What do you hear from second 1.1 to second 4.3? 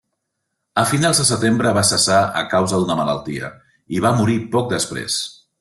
de setembre va cessar a causa d'una malaltia i va